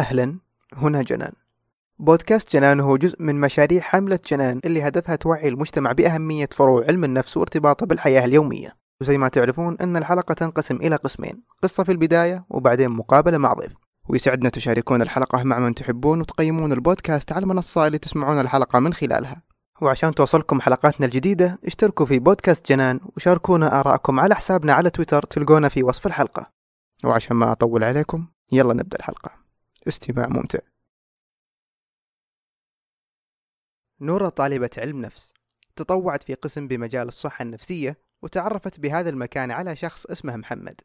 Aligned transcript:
أهلا. 0.00 0.38
هنا 0.76 1.02
جنان. 1.02 1.32
بودكاست 1.98 2.52
جنان 2.52 2.80
هو 2.80 2.96
جزء 2.96 3.22
من 3.22 3.40
مشاريع 3.40 3.80
حملة 3.80 4.18
جنان 4.26 4.60
اللي 4.64 4.82
هدفها 4.82 5.16
توعي 5.16 5.48
المجتمع 5.48 5.92
بأهمية 5.92 6.48
فروع 6.52 6.84
علم 6.86 7.04
النفس 7.04 7.36
وارتباطه 7.36 7.86
بالحياة 7.86 8.24
اليومية. 8.24 8.76
وزي 9.00 9.18
ما 9.18 9.28
تعرفون 9.28 9.76
أن 9.80 9.96
الحلقة 9.96 10.34
تنقسم 10.34 10.76
إلى 10.76 10.96
قسمين 10.96 11.42
قصة 11.62 11.84
في 11.84 11.92
البداية 11.92 12.44
وبعدين 12.50 12.88
مقابلة 12.90 13.38
مع 13.38 13.52
ضيف. 13.52 13.72
ويسعدنا 14.08 14.48
تشاركون 14.48 15.02
الحلقة 15.02 15.42
مع 15.42 15.58
من 15.58 15.74
تحبون 15.74 16.20
وتقيمون 16.20 16.72
البودكاست 16.72 17.32
على 17.32 17.42
المنصة 17.42 17.86
اللي 17.86 17.98
تسمعون 17.98 18.40
الحلقة 18.40 18.78
من 18.78 18.94
خلالها. 18.94 19.42
وعشان 19.82 20.14
توصلكم 20.14 20.60
حلقاتنا 20.60 21.06
الجديدة 21.06 21.58
اشتركوا 21.66 22.06
في 22.06 22.18
بودكاست 22.18 22.68
جنان 22.68 23.00
وشاركونا 23.16 23.80
آراءكم 23.80 24.20
على 24.20 24.34
حسابنا 24.34 24.72
على 24.72 24.90
تويتر 24.90 25.22
تلقونا 25.22 25.68
في 25.68 25.82
وصف 25.82 26.06
الحلقة. 26.06 26.50
وعشان 27.04 27.36
ما 27.36 27.52
أطول 27.52 27.84
عليكم 27.84 28.26
يلا 28.52 28.74
نبدأ 28.74 28.98
الحلقة. 28.98 29.39
استماع 29.90 30.26
ممتع. 30.26 30.58
نورة 34.00 34.28
طالبة 34.28 34.70
علم 34.78 35.00
نفس 35.00 35.32
تطوعت 35.76 36.22
في 36.22 36.34
قسم 36.34 36.68
بمجال 36.68 37.08
الصحة 37.08 37.42
النفسية 37.42 37.98
وتعرفت 38.22 38.80
بهذا 38.80 39.10
المكان 39.10 39.50
على 39.50 39.76
شخص 39.76 40.06
اسمه 40.06 40.36
محمد. 40.36 40.80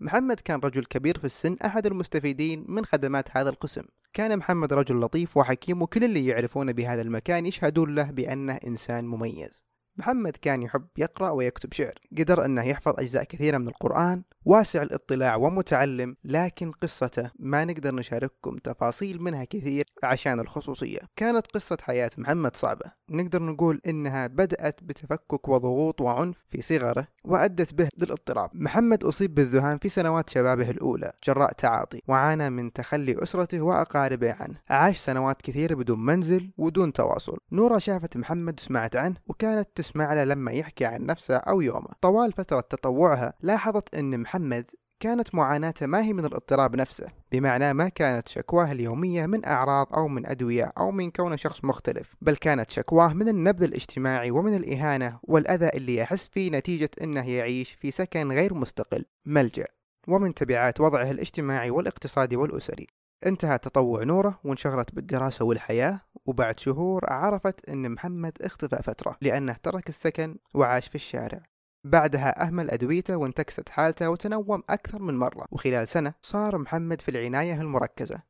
محمد 0.00 0.40
كان 0.40 0.60
رجل 0.60 0.84
كبير 0.84 1.18
في 1.18 1.24
السن 1.24 1.56
أحد 1.64 1.86
المستفيدين 1.86 2.64
من 2.68 2.84
خدمات 2.84 3.36
هذا 3.36 3.50
القسم. 3.50 3.84
كان 4.12 4.36
محمد 4.36 4.72
رجل 4.72 5.00
لطيف 5.00 5.36
وحكيم 5.36 5.82
وكل 5.82 6.04
اللي 6.04 6.26
يعرفونه 6.26 6.72
بهذا 6.72 7.02
المكان 7.02 7.46
يشهدون 7.46 7.94
له 7.94 8.10
بأنه 8.10 8.54
إنسان 8.66 9.06
مميز. 9.06 9.67
محمد 9.98 10.36
كان 10.42 10.62
يحب 10.62 10.86
يقرأ 10.98 11.30
ويكتب 11.30 11.72
شعر. 11.72 11.94
قدر 12.18 12.44
أنه 12.44 12.62
يحفظ 12.62 12.94
أجزاء 12.98 13.24
كثيرة 13.24 13.58
من 13.58 13.68
القرآن. 13.68 14.22
واسع 14.44 14.82
الاطلاع 14.82 15.36
ومتعلم 15.36 16.16
لكن 16.24 16.72
قصته 16.72 17.30
ما 17.38 17.64
نقدر 17.64 17.94
نشارككم 17.94 18.56
تفاصيل 18.56 19.22
منها 19.22 19.44
كثير 19.44 19.84
عشان 20.02 20.40
الخصوصية. 20.40 20.98
كانت 21.16 21.46
قصة 21.46 21.78
حياة 21.82 22.10
محمد 22.18 22.56
صعبة. 22.56 22.92
نقدر 23.10 23.42
نقول 23.42 23.80
إنها 23.86 24.26
بدأت 24.26 24.80
بتفكك 24.82 25.48
وضغوط 25.48 26.00
وعنف 26.00 26.36
في 26.50 26.60
صغره 26.60 27.08
وأدت 27.24 27.74
به 27.74 27.88
للاضطراب. 27.98 28.50
محمد 28.54 29.04
أصيب 29.04 29.34
بالذهان 29.34 29.78
في 29.78 29.88
سنوات 29.88 30.30
شبابه 30.30 30.70
الأولى. 30.70 31.12
جراء 31.24 31.52
تعاطي. 31.52 32.02
وعانى 32.08 32.50
من 32.50 32.72
تخلي 32.72 33.22
أسرته 33.22 33.60
وأقاربه 33.60 34.32
عنه. 34.32 34.54
عاش 34.70 34.98
سنوات 34.98 35.42
كثيرة 35.42 35.74
بدون 35.74 36.04
منزل 36.04 36.50
ودون 36.58 36.92
تواصل. 36.92 37.38
نورا 37.52 37.78
شافت 37.78 38.16
محمد 38.16 38.60
وسمعت 38.60 38.96
عنه 38.96 39.16
وكانت 39.26 39.68
تسمع 39.88 40.14
له 40.14 40.24
لما 40.24 40.52
يحكي 40.52 40.84
عن 40.84 41.06
نفسه 41.06 41.36
أو 41.36 41.60
يومه. 41.60 41.88
طوال 42.00 42.32
فترة 42.32 42.60
تطوعها 42.60 43.32
لاحظت 43.40 43.94
أن 43.94 44.20
محمد 44.20 44.70
كانت 45.00 45.34
معاناته 45.34 45.86
ما 45.86 46.02
هي 46.02 46.12
من 46.12 46.24
الاضطراب 46.24 46.76
نفسه 46.76 47.06
بمعنى 47.32 47.72
ما 47.72 47.88
كانت 47.88 48.28
شكواه 48.28 48.72
اليومية 48.72 49.26
من 49.26 49.44
أعراض 49.46 49.86
أو 49.94 50.08
من 50.08 50.26
أدوية 50.26 50.72
أو 50.78 50.90
من 50.90 51.10
كونه 51.10 51.36
شخص 51.36 51.64
مختلف 51.64 52.14
بل 52.20 52.36
كانت 52.36 52.70
شكواه 52.70 53.12
من 53.12 53.28
النبذ 53.28 53.62
الاجتماعي 53.62 54.30
ومن 54.30 54.56
الإهانة 54.56 55.18
والأذى 55.22 55.68
اللي 55.68 55.96
يحس 55.96 56.28
فيه 56.28 56.50
نتيجة 56.50 56.90
أنه 57.02 57.30
يعيش 57.30 57.70
في 57.72 57.90
سكن 57.90 58.32
غير 58.32 58.54
مستقل 58.54 59.04
ملجأ 59.26 59.66
ومن 60.08 60.34
تبعات 60.34 60.80
وضعه 60.80 61.10
الاجتماعي 61.10 61.70
والاقتصادي 61.70 62.36
والأسري. 62.36 62.86
انتهى 63.26 63.58
تطوع 63.58 64.02
نوره 64.02 64.40
وانشغلت 64.44 64.94
بالدراسة 64.94 65.44
والحياة 65.44 66.00
وبعد 66.26 66.60
شهور 66.60 67.04
عرفت 67.08 67.68
أن 67.68 67.90
محمد 67.90 68.32
اختفى 68.40 68.82
فترة 68.82 69.16
لأنه 69.20 69.56
ترك 69.62 69.88
السكن 69.88 70.36
وعاش 70.54 70.88
في 70.88 70.94
الشارع. 70.94 71.42
بعدها 71.84 72.46
أهمل 72.46 72.70
أدويته 72.70 73.16
وانتكست 73.16 73.68
حالته 73.68 74.10
وتنوم 74.10 74.62
أكثر 74.70 75.02
من 75.02 75.18
مرة 75.18 75.46
وخلال 75.50 75.88
سنة 75.88 76.14
صار 76.22 76.58
محمد 76.58 77.00
في 77.00 77.10
العناية 77.10 77.60
المركزة. 77.60 78.22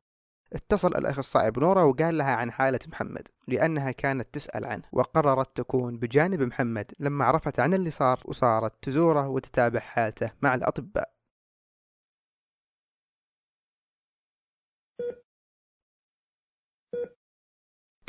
اتصل 0.53 0.95
الأخصائي 0.95 1.51
بنورة 1.51 1.85
وقال 1.85 2.17
لها 2.17 2.35
عن 2.35 2.51
حالة 2.51 2.79
محمد 2.87 3.27
لأنها 3.47 3.91
كانت 3.91 4.33
تسأل 4.33 4.65
عنه 4.65 4.83
وقررت 4.91 5.57
تكون 5.57 5.97
بجانب 5.97 6.41
محمد 6.41 6.91
لما 6.99 7.25
عرفت 7.25 7.59
عن 7.59 7.73
اللي 7.73 7.89
صار 7.89 8.21
وصارت 8.25 8.73
تزوره 8.81 9.27
وتتابع 9.27 9.79
حالته 9.79 10.31
مع 10.41 10.55
الأطباء. 10.55 11.18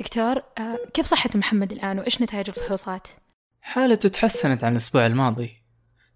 دكتور 0.00 0.42
آه، 0.58 0.78
كيف 0.94 1.06
صحة 1.06 1.30
محمد 1.34 1.72
الآن 1.72 1.98
وإيش 1.98 2.22
نتائج 2.22 2.48
الفحوصات؟ 2.48 3.08
حالته 3.60 4.08
تحسنت 4.08 4.64
عن 4.64 4.72
الأسبوع 4.72 5.06
الماضي. 5.06 5.56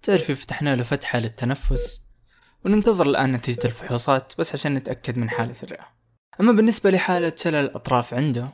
تعرفي 0.03 0.34
فتحنا 0.34 0.77
له 0.77 0.83
فتحة 0.83 1.19
للتنفس 1.19 2.00
وننتظر 2.65 3.06
الآن 3.06 3.33
نتيجة 3.33 3.65
الفحوصات 3.65 4.33
بس 4.39 4.53
عشان 4.53 4.75
نتأكد 4.75 5.19
من 5.19 5.31
حالة 5.31 5.55
الرئة. 5.62 5.87
أما 6.41 6.53
بالنسبة 6.53 6.91
لحالة 6.91 7.33
شلل 7.37 7.55
الأطراف 7.55 8.15
عنده 8.15 8.49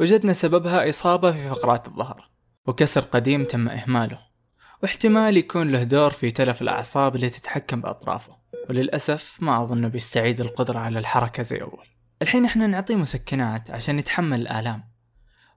وجدنا 0.00 0.32
سببها 0.32 0.88
إصابة 0.88 1.32
في 1.32 1.48
فقرات 1.48 1.88
الظهر 1.88 2.30
وكسر 2.66 3.00
قديم 3.00 3.44
تم 3.44 3.68
إهماله 3.68 4.18
واحتمال 4.82 5.36
يكون 5.36 5.72
له 5.72 5.82
دور 5.82 6.10
في 6.10 6.30
تلف 6.30 6.62
الأعصاب 6.62 7.16
اللي 7.16 7.30
تتحكم 7.30 7.80
بأطرافه 7.80 8.36
وللأسف 8.70 9.36
ما 9.40 9.62
أظنه 9.62 9.88
بيستعيد 9.88 10.40
القدرة 10.40 10.78
على 10.78 10.98
الحركة 10.98 11.42
زي 11.42 11.62
أول. 11.62 11.86
الحين 12.22 12.44
إحنا 12.44 12.66
نعطيه 12.66 12.96
مسكنات 12.96 13.70
عشان 13.70 13.98
يتحمل 13.98 14.40
الآلام. 14.40 14.84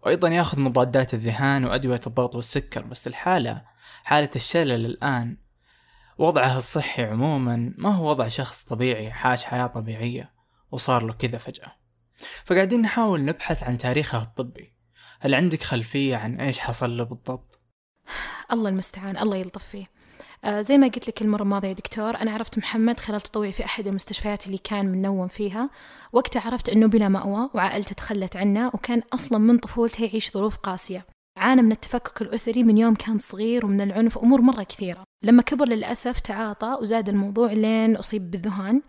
وأيضا 0.04 0.28
يأخذ 0.30 0.60
مضادات 0.60 1.14
الذهان 1.14 1.66
وأدوية 1.66 2.02
الضغط 2.08 2.36
والسكر 2.36 2.84
بس 2.84 3.08
الحالة 3.08 3.62
حالة 4.04 4.30
الشلل 4.36 4.86
الآن 4.86 5.38
وضعه 6.18 6.58
الصحي 6.58 7.04
عموما 7.04 7.74
ما 7.78 7.90
هو 7.90 8.10
وضع 8.10 8.28
شخص 8.28 8.64
طبيعي 8.64 9.12
حاش 9.12 9.44
حياة 9.44 9.68
طبيعية 9.68 10.34
وصار 10.72 11.06
له 11.06 11.14
كذا 11.14 11.38
فجأة. 11.38 11.76
فقاعدين 12.46 12.82
نحاول 12.82 13.26
نبحث 13.26 13.64
عن 13.64 13.78
تاريخه 13.78 14.22
الطبي. 14.22 14.74
هل 15.20 15.36
عندك 15.36 15.64
خلفية 15.64 16.16
عن 16.16 16.40
إيش 16.40 16.60
حصل 16.60 16.98
له 16.98 17.04
بالضبط؟ 17.04 17.62
الله 18.52 18.70
المستعان 18.70 19.18
الله 19.18 19.38
يلطف 19.38 19.64
فيه. 19.64 19.86
زي 20.48 20.78
ما 20.78 20.88
قلت 20.88 21.08
لك 21.08 21.22
المرة 21.22 21.44
الماضية 21.44 21.72
دكتور 21.72 22.18
أنا 22.18 22.32
عرفت 22.32 22.58
محمد 22.58 23.00
خلال 23.00 23.22
تطوعي 23.22 23.52
في 23.52 23.66
أحد 23.66 23.88
المستشفيات 23.88 24.48
اللي 24.48 24.58
كان 24.58 24.86
منوم 24.86 25.28
فيها. 25.28 25.70
وقتها 26.14 26.42
عرفت 26.42 26.70
أنه 26.70 26.88
بلا 26.88 27.10
مأوى 27.10 27.50
وعائلته 27.54 27.94
تخلت 27.94 28.36
عنه 28.36 28.68
وكان 28.74 29.02
أصلا 29.14 29.38
من 29.38 29.58
طفولته 29.58 30.04
يعيش 30.04 30.32
ظروف 30.32 30.58
قاسية. 30.58 31.06
عانى 31.38 31.62
من 31.62 31.72
التفكك 31.72 32.22
الأسري 32.22 32.64
من 32.64 32.78
يوم 32.78 32.96
كان 32.96 33.20
صغير 33.20 33.66
ومن 33.66 33.82
العنف 33.82 34.18
أمور 34.18 34.42
مرة 34.42 34.64
كثيرة. 34.64 35.04
لما 35.24 35.42
كبر 35.42 35.70
للأسف 35.70 36.20
تعاطى 36.20 36.78
وزاد 36.82 37.10
الموضوع 37.10 37.52
لين 37.52 37.96
أصيب 37.96 38.32
بالذهان. 38.32 38.82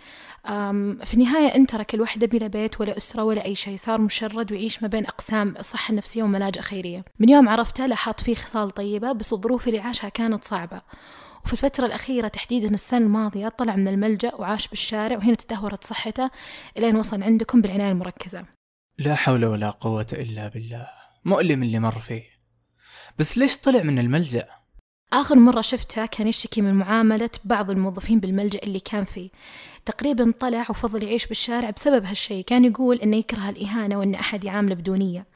في 1.05 1.15
النهاية 1.15 1.55
أن 1.55 1.67
ترك 1.67 1.95
الوحدة 1.95 2.27
بلا 2.27 2.47
بيت 2.47 2.81
ولا 2.81 2.97
أسرة 2.97 3.23
ولا 3.25 3.45
أي 3.45 3.55
شيء 3.55 3.77
صار 3.77 4.01
مشرد 4.01 4.53
ويعيش 4.53 4.83
ما 4.83 4.89
بين 4.89 5.07
أقسام 5.07 5.55
الصحة 5.59 5.91
النفسية 5.91 6.23
وملاجئ 6.23 6.61
خيرية. 6.61 7.05
من 7.19 7.29
يوم 7.29 7.49
عرفته 7.49 7.87
لاحظت 7.87 8.21
فيه 8.21 8.35
خصال 8.35 8.71
طيبة 8.71 9.13
بس 9.13 9.33
الظروف 9.33 9.69
اللي 9.69 9.79
عاشها 9.79 10.09
كانت 10.09 10.45
صعبة. 10.45 10.83
وفي 11.45 11.53
الفترة 11.53 11.87
الأخيرة 11.87 12.29
تحديدا 12.29 12.75
السنة 12.75 13.07
الماضية 13.07 13.49
طلع 13.49 13.77
من 13.77 13.89
الملجأ 13.89 14.35
وعاش 14.35 14.69
بالشارع 14.69 15.17
وهنا 15.17 15.35
تدهورت 15.35 15.85
صحته 15.85 16.31
إلين 16.79 16.97
وصل 16.97 17.23
عندكم 17.23 17.61
بالعناية 17.61 17.91
المركزة. 17.93 18.45
لا 18.99 19.15
حول 19.15 19.45
ولا 19.45 19.71
قوة 19.71 20.07
إلا 20.13 20.49
بالله. 20.49 20.89
مؤلم 21.25 21.63
اللي 21.63 21.79
مر 21.79 21.99
فيه. 21.99 22.23
بس 23.19 23.39
ليش 23.39 23.59
طلع 23.59 23.83
من 23.83 23.99
الملجأ؟ 23.99 24.62
آخر 25.13 25.37
مرة 25.37 25.61
شفته 25.61 26.07
كان 26.07 26.27
يشتكي 26.27 26.61
من 26.61 26.75
معاملة 26.75 27.31
بعض 27.45 27.71
الموظفين 27.71 28.21
بالملجأ 28.21 28.61
اللي 28.63 28.81
كان 28.81 29.05
فيه. 29.05 29.31
تقريبا 29.87 30.33
طلع 30.41 30.61
وفضل 30.71 31.03
يعيش 31.03 31.27
بالشارع 31.27 31.71
بسبب 31.71 32.05
هالشيء. 32.05 32.45
كان 32.45 32.65
يقول 32.65 32.97
إنه 32.97 33.17
يكره 33.17 33.49
الإهانة 33.49 33.99
وان 33.99 34.15
أحد 34.15 34.45
يعامله 34.45 34.75
بدونية. 34.75 35.27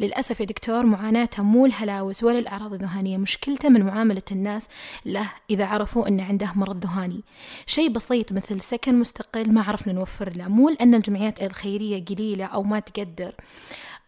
للأسف 0.00 0.40
يا 0.40 0.44
دكتور 0.44 0.86
معاناته 0.86 1.42
مو 1.42 1.66
الهلاوس 1.66 2.24
ولا 2.24 2.38
الأعراض 2.38 2.72
الذهانية. 2.72 3.18
مشكلته 3.18 3.68
من 3.68 3.84
معاملة 3.84 4.22
الناس 4.32 4.68
له 5.06 5.32
إذا 5.50 5.66
عرفوا 5.66 6.08
أن 6.08 6.20
عنده 6.20 6.52
مرض 6.54 6.84
ذهاني. 6.84 7.20
شيء 7.66 7.88
بسيط 7.88 8.32
مثل 8.32 8.60
سكن 8.60 8.94
مستقل 8.94 9.52
ما 9.52 9.62
عرفنا 9.62 9.92
نوفر 9.92 10.32
له. 10.36 10.48
مو 10.48 10.68
لأن 10.68 10.94
الجمعيات 10.94 11.42
الخيرية 11.42 12.04
قليلة 12.04 12.44
أو 12.44 12.62
ما 12.62 12.80
تقدر. 12.80 13.34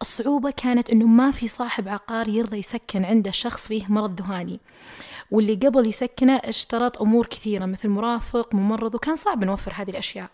الصعوبة 0.01 0.51
كانت 0.51 0.89
أنه 0.89 1.05
ما 1.05 1.31
في 1.31 1.47
صاحب 1.47 1.87
عقار 1.87 2.27
يرضى 2.27 2.57
يسكن 2.57 3.05
عنده 3.05 3.31
شخص 3.31 3.67
فيه 3.67 3.83
مرض 3.89 4.21
ذهاني. 4.21 4.59
واللي 5.31 5.55
قبل 5.55 5.87
يسكنه 5.87 6.35
اشترط 6.35 7.01
أمور 7.01 7.25
كثيرة 7.25 7.65
مثل 7.65 7.89
مرافق 7.89 8.55
ممرض 8.55 8.95
وكان 8.95 9.15
صعب 9.15 9.43
نوفر 9.43 9.73
هذه 9.75 9.89
الأشياء. 9.89 10.29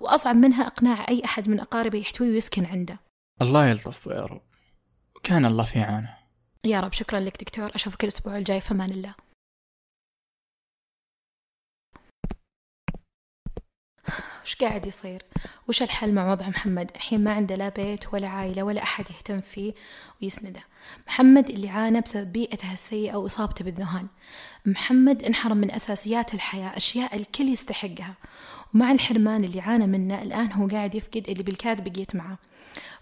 وأصعب 0.00 0.36
منها 0.36 0.66
إقناع 0.66 1.08
أي 1.08 1.24
أحد 1.24 1.48
من 1.48 1.60
أقاربه 1.60 1.98
يحتوي 1.98 2.30
ويسكن 2.30 2.64
عنده. 2.64 3.00
الله 3.42 3.66
يلطف 3.66 4.06
يا 4.06 4.20
رب. 4.20 4.42
وكان 5.16 5.44
الله 5.44 5.64
في 5.64 5.80
عونه. 5.80 6.16
يا 6.64 6.80
رب 6.80 6.92
شكرا 6.92 7.20
لك 7.20 7.40
دكتور. 7.40 7.70
أشوفك 7.74 8.04
الأسبوع 8.04 8.36
الجاي. 8.36 8.60
في 8.60 8.72
أمان 8.72 8.90
الله. 8.90 9.14
وش 14.44 14.54
قاعد 14.54 14.86
يصير؟ 14.86 15.22
وش 15.68 15.82
الحل 15.82 16.12
مع 16.12 16.30
وضع 16.30 16.48
محمد؟ 16.48 16.90
الحين 16.96 17.24
ما 17.24 17.32
عنده 17.32 17.54
لا 17.54 17.68
بيت 17.68 18.14
ولا 18.14 18.28
عائلة 18.28 18.62
ولا 18.62 18.82
أحد 18.82 19.04
يهتم 19.10 19.40
فيه 19.40 19.72
ويسنده. 20.22 20.60
محمد 21.06 21.50
اللي 21.50 21.68
عانى 21.68 22.00
بسبب 22.00 22.32
بيئته 22.32 22.72
السيئة 22.72 23.16
وإصابته 23.16 23.64
بالذهان. 23.64 24.06
محمد 24.66 25.22
انحرم 25.22 25.56
من 25.56 25.70
أساسيات 25.70 26.34
الحياة 26.34 26.76
أشياء 26.76 27.16
الكل 27.16 27.48
يستحقها. 27.48 28.14
ومع 28.74 28.92
الحرمان 28.92 29.44
اللي 29.44 29.60
عانى 29.60 29.86
منه 29.86 30.22
الآن 30.22 30.52
هو 30.52 30.68
قاعد 30.68 30.94
يفقد 30.94 31.28
اللي 31.28 31.42
بالكاد 31.42 31.88
بقيت 31.88 32.16
معه 32.16 32.38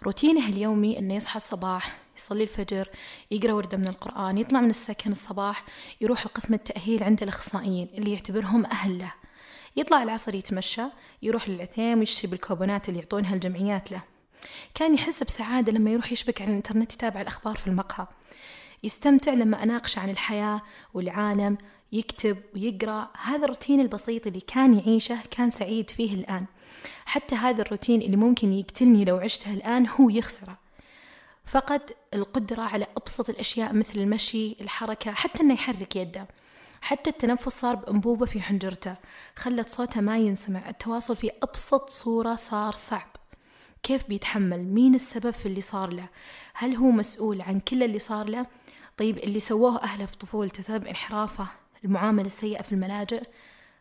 روتينه 0.02 0.48
اليومي 0.48 0.98
أنه 0.98 1.14
يصحى 1.14 1.36
الصباح 1.36 1.96
يصلي 2.16 2.42
الفجر 2.42 2.88
يقرأ 3.30 3.52
وردة 3.52 3.78
من 3.78 3.88
القرآن 3.88 4.38
يطلع 4.38 4.60
من 4.60 4.70
السكن 4.70 5.10
الصباح 5.10 5.64
يروح 6.00 6.26
لقسم 6.26 6.54
التأهيل 6.54 7.04
عند 7.04 7.22
الأخصائيين 7.22 7.88
اللي 7.94 8.12
يعتبرهم 8.12 8.66
أهل 8.66 8.98
له 8.98 9.12
يطلع 9.78 10.02
العصر 10.02 10.34
يتمشى 10.34 10.82
يروح 11.22 11.48
للعثيم 11.48 11.98
ويشتري 11.98 12.30
بالكوبونات 12.30 12.88
اللي 12.88 13.00
يعطونها 13.00 13.34
الجمعيات 13.34 13.92
له. 13.92 14.02
كان 14.74 14.94
يحس 14.94 15.22
بسعادة 15.22 15.72
لما 15.72 15.90
يروح 15.90 16.12
يشبك 16.12 16.42
على 16.42 16.50
الإنترنت 16.50 16.94
يتابع 16.94 17.20
الأخبار 17.20 17.56
في 17.56 17.66
المقهى. 17.66 18.06
يستمتع 18.82 19.32
لما 19.32 19.62
أناقش 19.62 19.98
عن 19.98 20.10
الحياة 20.10 20.60
والعالم 20.94 21.58
يكتب 21.92 22.36
ويقرأ. 22.54 23.10
هذا 23.22 23.44
الروتين 23.44 23.80
البسيط 23.80 24.26
اللي 24.26 24.40
كان 24.40 24.78
يعيشه 24.78 25.18
كان 25.30 25.50
سعيد 25.50 25.90
فيه 25.90 26.14
الآن. 26.14 26.46
حتى 27.06 27.34
هذا 27.34 27.62
الروتين 27.62 28.02
اللي 28.02 28.16
ممكن 28.16 28.52
يقتلني 28.52 29.04
لو 29.04 29.16
عشته 29.16 29.52
الآن 29.52 29.88
هو 29.88 30.10
يخسره. 30.10 30.58
فقد 31.46 31.82
القدرة 32.14 32.62
على 32.62 32.86
أبسط 32.96 33.30
الأشياء 33.30 33.72
مثل 33.72 33.98
المشي 33.98 34.56
الحركة 34.60 35.12
حتى 35.12 35.40
أنه 35.40 35.54
يحرك 35.54 35.96
يده. 35.96 36.26
حتى 36.80 37.10
التنفس 37.10 37.60
صار 37.60 37.74
بأنبوبة 37.74 38.26
في 38.26 38.40
حنجرته 38.40 38.94
خلت 39.36 39.68
صوته 39.68 40.00
ما 40.00 40.18
ينسمع 40.18 40.68
التواصل 40.68 41.16
في 41.16 41.30
أبسط 41.42 41.90
صورة 41.90 42.34
صار 42.34 42.74
صعب. 42.74 43.16
كيف 43.82 44.08
بيتحمل؟ 44.08 44.64
مين 44.64 44.94
السبب 44.94 45.30
في 45.30 45.46
اللي 45.46 45.60
صار 45.60 45.90
له؟ 45.90 46.08
هل 46.54 46.76
هو 46.76 46.90
مسؤول 46.90 47.40
عن 47.42 47.60
كل 47.60 47.82
اللي 47.82 47.98
صار 47.98 48.28
له؟ 48.28 48.46
طيب 48.96 49.18
اللي 49.18 49.40
سووه 49.40 49.82
أهله 49.82 50.06
في 50.06 50.16
طفولته 50.16 50.62
سبب 50.62 50.86
انحرافه 50.86 51.46
المعاملة 51.84 52.26
السيئة 52.26 52.62
في 52.62 52.72
الملاجئ 52.72 53.22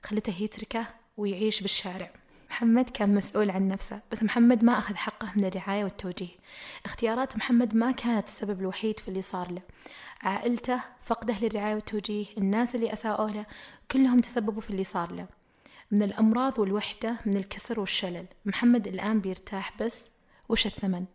خلته 0.04 0.44
يتركه 0.44 0.86
ويعيش 1.18 1.62
بالشارع. 1.62 2.12
محمد 2.50 2.90
كان 2.90 3.16
مسؤول 3.16 3.50
عن 3.50 3.68
نفسه 3.68 4.02
بس 4.12 4.24
محمد 4.24 4.64
ما 4.64 4.78
أخذ 4.78 4.96
حقه 4.96 5.32
من 5.36 5.46
الرعاية 5.46 5.84
والتوجيه. 5.84 6.30
اختيارات 6.86 7.38
محمد 7.38 7.76
ما 7.76 7.92
كانت 7.92 8.28
السبب 8.28 8.62
الوحيد 8.62 9.00
في 9.00 9.08
اللي 9.08 9.22
صار 9.22 9.52
له. 9.52 9.62
عائلته 10.24 10.82
فقده 11.02 11.40
للرعاية 11.42 11.76
والتوجيه 11.76 12.26
الناس 12.38 12.76
اللي 12.76 12.94
أساءوا 12.94 13.30
له 13.30 13.46
كلهم 13.92 14.20
تسببوا 14.20 14.62
في 14.62 14.70
اللي 14.70 14.84
صار 14.84 15.12
له. 15.12 15.28
من 15.92 16.04
الأمراض 16.04 16.60
والوحدة 16.60 17.18
من 17.26 17.38
الكسر 17.38 17.80
والشلل. 17.80 18.26
محمد 18.46 18.88
الآن 18.88 19.22
بيرتاح 19.22 19.78
بس 19.82 20.06
وش 20.50 20.66
الثمن؟ 20.66 21.06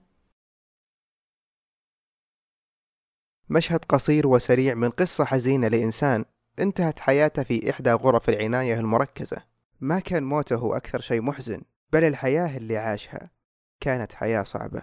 مشهد 3.49 3.85
قصير 3.85 4.27
وسريع 4.27 4.75
من 4.75 4.91
قصة 4.91 5.25
حزينة 5.25 5.69
لإنسان 5.69 6.25
انتهت 6.59 7.01
حياته 7.01 7.43
في 7.43 7.71
إحدى 7.71 7.93
غرف 7.93 8.29
العناية 8.29 8.81
المركزة. 8.81 9.52
ما 9.83 9.99
كان 9.99 10.23
موته 10.23 10.77
أكثر 10.77 11.01
شيء 11.01 11.23
محزن 11.23 11.63
بل 11.93 12.05
الحياة 12.05 12.57
اللي 12.57 12.77
عاشها 12.77 13.31
كانت 13.81 14.13
حياة 14.15 14.43
صعبة. 14.43 14.83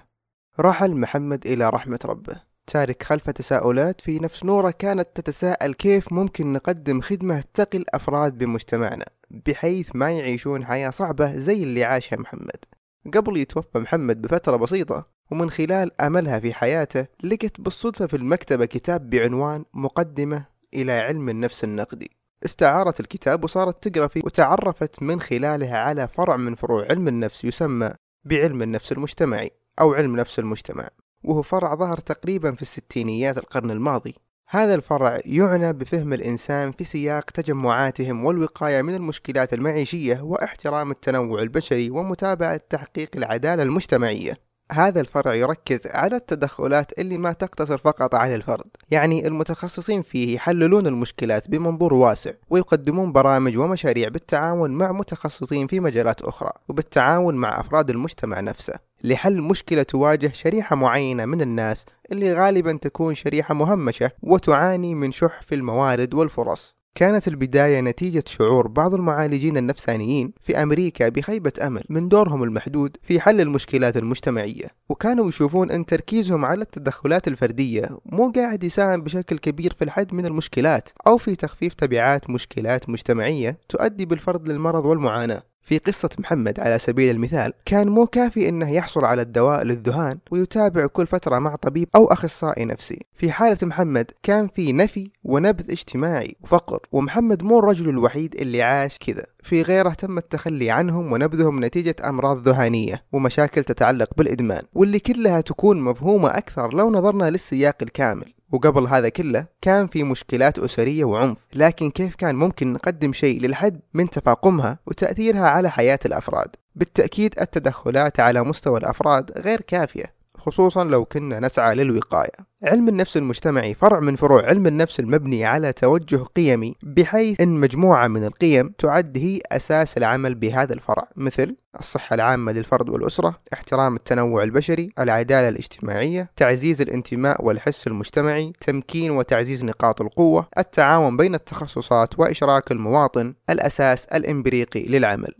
رحل 0.59 0.95
محمد 0.95 1.47
إلى 1.47 1.69
رحمة 1.69 1.99
ربه. 2.05 2.41
تارك 2.67 3.03
خلف 3.03 3.29
تساؤلات 3.29 4.01
في 4.01 4.19
نفس 4.19 4.43
نورة 4.45 4.71
كانت 4.71 5.07
تتساءل 5.15 5.73
كيف 5.73 6.13
ممكن 6.13 6.53
نقدم 6.53 7.01
خدمة 7.01 7.43
تقي 7.53 7.77
الأفراد 7.77 8.37
بمجتمعنا 8.37 9.05
بحيث 9.29 9.89
ما 9.95 10.11
يعيشون 10.11 10.65
حياة 10.65 10.89
صعبة 10.89 11.35
زي 11.35 11.63
اللي 11.63 11.83
عاشها 11.83 12.19
محمد. 12.19 12.65
قبل 13.13 13.37
يتوفى 13.37 13.79
محمد 13.79 14.21
بفترة 14.21 14.55
بسيطة 14.55 15.07
ومن 15.31 15.49
خلال 15.49 16.01
أملها 16.01 16.39
في 16.39 16.53
حياته 16.53 17.05
لقت 17.23 17.61
بالصدفة 17.61 18.07
في 18.07 18.15
المكتبة 18.15 18.65
كتاب 18.65 19.09
بعنوان 19.09 19.65
مقدمة 19.73 20.45
إلى 20.73 20.91
علم 20.91 21.29
النفس 21.29 21.63
النقدي. 21.63 22.18
استعارت 22.45 22.99
الكتاب 22.99 23.43
وصارت 23.43 23.87
تقرأ 23.87 24.07
فيه 24.07 24.21
وتعرفت 24.25 25.03
من 25.03 25.21
خلالها 25.21 25.77
على 25.77 26.07
فرع 26.07 26.37
من 26.37 26.55
فروع 26.55 26.85
علم 26.89 27.07
النفس 27.07 27.45
يسمى 27.45 27.91
بعلم 28.25 28.61
النفس 28.61 28.91
المجتمعي 28.91 29.51
أو 29.79 29.93
علم 29.93 30.15
نفس 30.15 30.39
المجتمع 30.39 30.89
وهو 31.23 31.41
فرع 31.41 31.75
ظهر 31.75 31.97
تقريبا 31.97 32.51
في 32.51 32.61
الستينيات 32.61 33.37
القرن 33.37 33.71
الماضي. 33.71 34.15
هذا 34.49 34.75
الفرع 34.75 35.19
يعنى 35.25 35.73
بفهم 35.73 36.13
الإنسان 36.13 36.71
في 36.71 36.83
سياق 36.83 37.23
تجمعاتهم 37.23 38.25
والوقاية 38.25 38.81
من 38.81 38.95
المشكلات 38.95 39.53
المعيشية 39.53 40.21
واحترام 40.21 40.91
التنوع 40.91 41.41
البشري 41.41 41.89
ومتابعة 41.89 42.57
تحقيق 42.69 43.09
العدالة 43.15 43.63
المجتمعية. 43.63 44.48
هذا 44.71 45.01
الفرع 45.01 45.33
يركز 45.33 45.87
على 45.87 46.15
التدخلات 46.15 46.99
اللي 46.99 47.17
ما 47.17 47.33
تقتصر 47.33 47.77
فقط 47.77 48.15
على 48.15 48.35
الفرد. 48.35 48.67
يعني 48.91 49.27
المتخصصين 49.27 50.01
فيه 50.01 50.35
يحللون 50.35 50.87
المشكلات 50.87 51.49
بمنظور 51.49 51.93
واسع 51.93 52.31
ويقدمون 52.49 53.11
برامج 53.11 53.57
ومشاريع 53.57 54.09
بالتعاون 54.09 54.71
مع 54.71 54.91
متخصصين 54.91 55.67
في 55.67 55.79
مجالات 55.79 56.21
أخرى 56.21 56.51
وبالتعاون 56.69 57.35
مع 57.35 57.59
أفراد 57.59 57.89
المجتمع 57.89 58.39
نفسه 58.39 58.73
لحل 59.03 59.41
مشكلة 59.41 59.83
تواجه 59.83 60.31
شريحة 60.33 60.75
معينة 60.75 61.25
من 61.25 61.41
الناس 61.41 61.85
اللي 62.11 62.33
غالبا 62.33 62.79
تكون 62.81 63.15
شريحة 63.15 63.53
مهمشة 63.53 64.11
وتعاني 64.23 64.95
من 64.95 65.11
شح 65.11 65.41
في 65.41 65.55
الموارد 65.55 66.13
والفرص. 66.13 66.78
كانت 66.95 67.27
البداية 67.27 67.81
نتيجة 67.81 68.23
شعور 68.27 68.67
بعض 68.67 68.93
المعالجين 68.93 69.57
النفسانيين 69.57 70.33
في 70.41 70.61
أمريكا 70.61 71.09
بخيبة 71.09 71.53
أمل 71.61 71.83
من 71.89 72.07
دورهم 72.07 72.43
المحدود 72.43 72.97
في 73.03 73.19
حل 73.19 73.41
المشكلات 73.41 73.97
المجتمعية 73.97 74.65
وكانوا 74.89 75.29
يشوفون 75.29 75.71
أن 75.71 75.85
تركيزهم 75.85 76.45
على 76.45 76.61
التدخلات 76.61 77.27
الفردية 77.27 77.89
مو 78.05 78.31
قاعد 78.35 78.63
يساهم 78.63 79.01
بشكل 79.01 79.37
كبير 79.37 79.73
في 79.73 79.83
الحد 79.83 80.13
من 80.13 80.25
المشكلات 80.25 80.89
أو 81.07 81.17
في 81.17 81.35
تخفيف 81.35 81.73
تبعات 81.73 82.29
مشكلات 82.29 82.89
مجتمعية 82.89 83.57
تؤدي 83.69 84.05
بالفرد 84.05 84.49
للمرض 84.49 84.85
والمعاناة. 84.85 85.48
في 85.69 85.77
قصة 85.77 86.09
محمد 86.19 86.59
على 86.59 86.79
سبيل 86.79 87.15
المثال 87.15 87.53
كان 87.65 87.89
مو 87.89 88.05
كافي 88.05 88.49
إنه 88.49 88.71
يحصل 88.71 89.05
على 89.05 89.21
الدواء 89.21 89.63
للذهان 89.63 90.17
ويتابع 90.31 90.87
كل 90.87 91.07
فترة 91.07 91.39
مع 91.39 91.55
طبيب 91.55 91.89
أو 91.95 92.05
أخصائي 92.05 92.65
نفسي. 92.65 92.99
في 93.15 93.31
حالة 93.31 93.57
محمد 93.63 94.11
كان 94.23 94.47
في 94.47 94.73
نفي 94.73 95.11
ونبذ 95.23 95.71
اجتماعي 95.71 96.35
وفقر 96.41 96.79
ومحمد 96.91 97.43
مو 97.43 97.59
الرجل 97.59 97.89
الوحيد 97.89 98.35
اللي 98.35 98.61
عاش 98.63 98.97
كذا. 98.97 99.25
في 99.43 99.61
غيره 99.61 99.89
تم 99.89 100.17
التخلي 100.17 100.71
عنهم 100.71 101.11
ونبذهم 101.11 101.65
نتيجة 101.65 101.95
أمراض 102.05 102.47
ذهانية 102.47 103.03
ومشاكل 103.11 103.63
تتعلق 103.63 104.09
بالإدمان 104.17 104.63
واللي 104.73 104.99
كلها 104.99 105.41
تكون 105.41 105.81
مفهومة 105.81 106.29
أكثر 106.29 106.73
لو 106.73 106.91
نظرنا 106.91 107.29
للسياق 107.29 107.75
الكامل. 107.81 108.33
وقبل 108.51 108.87
هذا 108.87 109.09
كله 109.09 109.45
كان 109.61 109.87
في 109.87 110.03
مشكلات 110.03 110.59
أسرية 110.59 111.03
وعنف 111.03 111.37
لكن 111.53 111.91
كيف 111.91 112.15
كان 112.15 112.35
ممكن 112.35 112.73
نقدم 112.73 113.13
شيء 113.13 113.41
للحد 113.41 113.79
من 113.93 114.09
تفاقمها 114.09 114.79
وتأثيرها 114.85 115.49
على 115.49 115.71
حياة 115.71 115.99
الأفراد؟ 116.05 116.55
بالتأكيد 116.75 117.35
التدخلات 117.41 118.19
على 118.19 118.43
مستوى 118.43 118.79
الأفراد 118.79 119.39
غير 119.39 119.61
كافية. 119.61 120.18
خصوصا 120.39 120.83
لو 120.83 121.05
كنا 121.05 121.39
نسعى 121.39 121.75
للوقاية. 121.75 122.49
علم 122.63 122.87
النفس 122.87 123.17
المجتمعي 123.17 123.73
فرع 123.73 123.99
من 123.99 124.15
فروع 124.15 124.45
علم 124.45 124.67
النفس 124.67 124.99
المبني 124.99 125.45
على 125.45 125.73
توجه 125.73 126.23
قيمي 126.35 126.75
بحيث 126.83 127.41
أن 127.41 127.49
مجموعة 127.49 128.07
من 128.07 128.23
القيم 128.23 128.73
تعد 128.77 129.17
هي 129.17 129.39
أساس 129.51 129.97
العمل 129.97 130.35
بهذا 130.35 130.73
الفرع. 130.73 131.07
مثل 131.15 131.55
الصحة 131.79 132.13
العامة 132.13 132.51
للفرد 132.51 132.89
والأسرة 132.89 133.39
احترام 133.53 133.95
التنوع 133.95 134.43
البشري 134.43 134.89
العدالة 134.99 135.49
الاجتماعية 135.49 136.31
تعزيز 136.35 136.81
الانتماء 136.81 137.45
والحس 137.45 137.87
المجتمعي 137.87 138.53
تمكين 138.61 139.11
وتعزيز 139.11 139.63
نقاط 139.63 140.01
القوة 140.01 140.47
التعاون 140.57 141.17
بين 141.17 141.35
التخصصات 141.35 142.19
وإشراك 142.19 142.71
المواطن 142.71 143.33
الأساس 143.49 144.05
الإمبريقي 144.05 144.85
للعمل. 144.85 145.35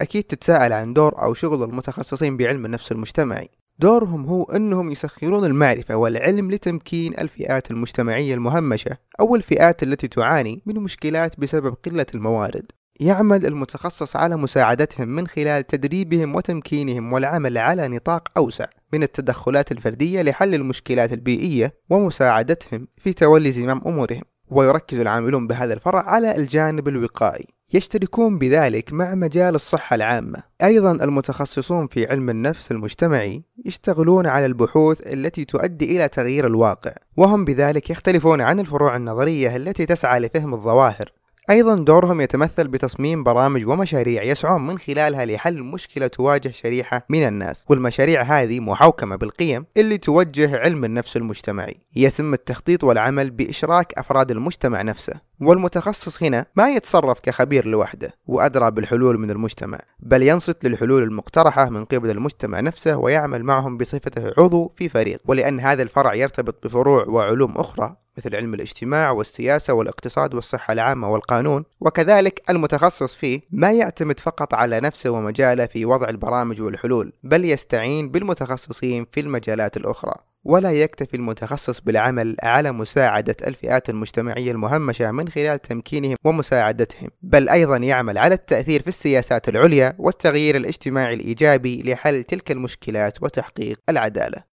أكيد 0.00 0.22
تتساءل 0.22 0.72
عن 0.72 0.94
دور 0.94 1.22
أو 1.22 1.34
شغل 1.34 1.62
المتخصصين 1.62 2.36
بعلم 2.36 2.66
النفس 2.66 2.92
المجتمعي. 2.92 3.50
دورهم 3.80 4.26
هو 4.26 4.44
أنهم 4.44 4.90
يسخرون 4.90 5.44
المعرفة 5.44 5.96
والعلم 5.96 6.50
لتمكين 6.50 7.18
الفئات 7.18 7.70
المجتمعية 7.70 8.34
المهمشة 8.34 8.96
أو 9.20 9.36
الفئات 9.36 9.82
التي 9.82 10.08
تعاني 10.08 10.62
من 10.66 10.74
مشكلات 10.74 11.40
بسبب 11.40 11.74
قلة 11.84 12.06
الموارد. 12.14 12.72
يعمل 13.00 13.46
المتخصص 13.46 14.16
على 14.16 14.36
مساعدتهم 14.36 15.08
من 15.08 15.26
خلال 15.26 15.66
تدريبهم 15.66 16.34
وتمكينهم 16.34 17.12
والعمل 17.12 17.58
على 17.58 17.88
نطاق 17.88 18.28
أوسع 18.36 18.66
من 18.92 19.02
التدخلات 19.02 19.72
الفردية 19.72 20.22
لحل 20.22 20.54
المشكلات 20.54 21.12
البيئية 21.12 21.74
ومساعدتهم 21.90 22.88
في 22.96 23.12
تولي 23.12 23.52
زمام 23.52 23.80
أمورهم. 23.86 24.22
ويركز 24.50 24.98
العاملون 24.98 25.46
بهذا 25.46 25.74
الفرع 25.74 26.02
على 26.02 26.36
الجانب 26.36 26.88
الوقائي. 26.88 27.46
يشتركون 27.74 28.38
بذلك 28.38 28.92
مع 28.92 29.14
مجال 29.14 29.54
الصحة 29.54 29.94
العامة. 29.94 30.42
أيضا 30.62 30.92
المتخصصون 30.92 31.86
في 31.86 32.06
علم 32.06 32.30
النفس 32.30 32.72
المجتمعي 32.72 33.42
يشتغلون 33.64 34.26
على 34.26 34.46
البحوث 34.46 35.06
التي 35.06 35.44
تؤدي 35.44 35.96
إلى 35.96 36.08
تغيير 36.08 36.46
الواقع 36.46 36.92
وهم 37.16 37.44
بذلك 37.44 37.90
يختلفون 37.90 38.40
عن 38.40 38.60
الفروع 38.60 38.96
النظرية 38.96 39.56
التي 39.56 39.86
تسعى 39.86 40.20
لفهم 40.20 40.54
الظواهر. 40.54 41.12
أيضا 41.50 41.74
دورهم 41.74 42.20
يتمثل 42.20 42.68
بتصميم 42.68 43.24
برامج 43.24 43.66
ومشاريع 43.66 44.22
يسعون 44.22 44.66
من 44.66 44.78
خلالها 44.78 45.24
لحل 45.24 45.62
مشكلة 45.62 46.06
تواجه 46.06 46.48
شريحة 46.48 47.06
من 47.08 47.26
الناس 47.26 47.66
والمشاريع 47.68 48.22
هذه 48.22 48.60
محوكمة 48.60 49.16
بالقيم 49.16 49.66
اللي 49.76 49.98
توجه 49.98 50.58
علم 50.58 50.84
النفس 50.84 51.16
المجتمعي. 51.16 51.80
يتم 51.96 52.34
التخطيط 52.34 52.84
والعمل 52.84 53.30
بإشراك 53.30 53.92
أفراد 53.98 54.30
المجتمع 54.30 54.82
نفسه 54.82 55.14
والمتخصص 55.40 56.22
هنا 56.22 56.46
ما 56.56 56.74
يتصرف 56.74 57.20
كخبير 57.20 57.66
لوحده 57.66 58.14
وأدرى 58.26 58.70
بالحلول 58.70 59.18
من 59.18 59.30
المجتمع 59.30 59.78
بل 59.98 60.22
ينصت 60.22 60.64
للحلول 60.64 61.02
المقترحة 61.02 61.70
من 61.70 61.84
قبل 61.84 62.10
المجتمع 62.10 62.60
نفسه 62.60 62.96
ويعمل 62.96 63.44
معهم 63.44 63.76
بصفته 63.76 64.32
عضو 64.38 64.72
في 64.76 64.88
فريق. 64.88 65.20
ولأن 65.24 65.60
هذا 65.60 65.82
الفرع 65.82 66.14
يرتبط 66.14 66.66
بفروع 66.66 67.04
وعلوم 67.08 67.52
أخرى 67.56 67.96
مثل 68.18 68.36
علم 68.36 68.54
الاجتماع 68.54 69.10
والسياسة 69.10 69.72
والاقتصاد 69.72 70.34
والصحة 70.34 70.72
العامة 70.72 71.10
والقانون 71.10 71.64
وكذلك 71.80 72.42
المتخصص 72.50 73.14
فيه 73.14 73.40
ما 73.50 73.72
يعتمد 73.72 74.20
فقط 74.20 74.54
على 74.54 74.80
نفسه 74.80 75.10
ومجاله 75.10 75.66
في 75.66 75.84
وضع 75.84 76.08
البرامج 76.08 76.62
والحلول 76.62 77.12
بل 77.22 77.44
يستعين 77.44 78.10
بالمتخصصين 78.10 79.06
في 79.12 79.20
المجالات 79.20 79.76
الأخرى. 79.76 80.14
ولا 80.44 80.72
يكتفي 80.72 81.16
المتخصص 81.16 81.80
بالعمل 81.80 82.36
على 82.42 82.72
مساعدة 82.72 83.36
الفئات 83.46 83.90
المجتمعية 83.90 84.52
المهمشة 84.52 85.10
من 85.10 85.28
خلال 85.28 85.62
تمكينهم 85.62 86.16
ومساعدتهم 86.24 87.08
بل 87.22 87.48
أيضا 87.48 87.76
يعمل 87.76 88.18
على 88.18 88.34
التأثير 88.34 88.82
في 88.82 88.88
السياسات 88.88 89.48
العليا 89.48 89.94
والتغيير 89.98 90.56
الاجتماعي 90.56 91.14
الإيجابي 91.14 91.82
لحل 91.82 92.22
تلك 92.22 92.50
المشكلات 92.50 93.22
وتحقيق 93.22 93.78
العدالة. 93.88 94.49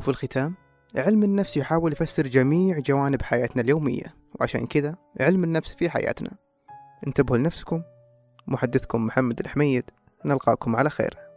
وفي 0.00 0.08
الختام 0.08 0.54
علم 0.96 1.22
النفس 1.22 1.56
يحاول 1.56 1.92
يفسر 1.92 2.26
جميع 2.26 2.78
جوانب 2.78 3.22
حياتنا 3.22 3.62
اليومية 3.62 4.14
وعشان 4.34 4.66
كذا 4.66 4.96
علم 5.20 5.44
النفس 5.44 5.72
في 5.72 5.90
حياتنا. 5.90 6.30
انتبهوا 7.06 7.38
لنفسكم. 7.38 7.82
محدثكم 8.46 9.06
محمد 9.06 9.40
الحميد. 9.40 9.90
نلقاكم 10.24 10.76
على 10.76 10.90
خير. 10.90 11.29